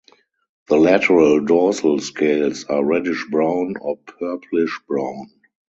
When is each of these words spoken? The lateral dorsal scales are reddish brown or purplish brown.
The 0.67 0.77
lateral 0.77 1.41
dorsal 1.45 1.99
scales 1.99 2.63
are 2.63 2.83
reddish 2.83 3.23
brown 3.29 3.75
or 3.79 3.97
purplish 3.97 4.75
brown. 4.87 5.27